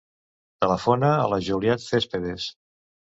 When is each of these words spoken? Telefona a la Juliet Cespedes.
Telefona 0.63 1.11
a 1.17 1.27
la 1.33 1.39
Juliet 1.49 1.85
Cespedes. 1.87 2.49